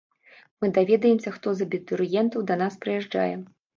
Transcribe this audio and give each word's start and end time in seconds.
Мы 0.63 0.69
даведаемся, 0.77 1.33
хто 1.35 1.53
з 1.59 1.67
абітурыентаў 1.69 2.49
да 2.53 2.59
нас 2.63 2.79
прыязджае. 2.87 3.33